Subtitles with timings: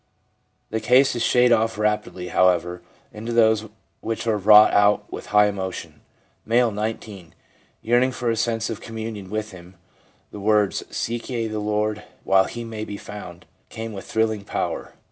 [0.71, 2.81] The cases shade off rapidly, however,
[3.13, 3.67] into those
[3.99, 6.01] which are wrought out with high emotion.
[6.49, 7.35] M., 19.
[7.57, 9.75] * Yearning for a sense of communion with Him,
[10.31, 14.95] the words," Seek ye the Lord while he may be found," came with thrilling power.'